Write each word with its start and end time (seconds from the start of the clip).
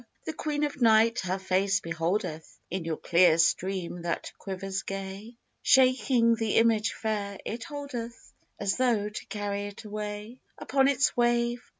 The 0.25 0.33
Queen 0.33 0.63
of 0.63 0.81
Night 0.81 1.19
her 1.19 1.37
face 1.37 1.79
beholdeth 1.79 2.57
In 2.71 2.85
yon 2.85 2.97
clear 3.03 3.37
stream, 3.37 4.01
that 4.01 4.31
quivers 4.39 4.81
gay. 4.81 5.35
Shaking 5.61 6.33
the 6.33 6.55
image 6.55 6.91
fair 6.93 7.37
it 7.45 7.65
holdeth 7.65 8.33
As 8.59 8.77
tho' 8.77 9.09
to 9.09 9.25
carry 9.27 9.67
it 9.67 9.83
away 9.85 10.39
Upon 10.57 10.87
its 10.87 11.15
wave. 11.15 11.61